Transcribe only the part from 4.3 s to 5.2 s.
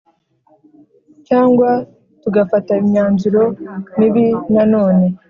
Nanone